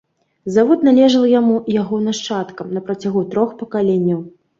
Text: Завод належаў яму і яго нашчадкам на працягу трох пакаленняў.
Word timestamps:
Завод 0.53 0.85
належаў 0.87 1.27
яму 1.39 1.55
і 1.73 1.75
яго 1.81 1.99
нашчадкам 2.07 2.73
на 2.79 2.83
працягу 2.87 3.21
трох 3.35 3.53
пакаленняў. 3.61 4.25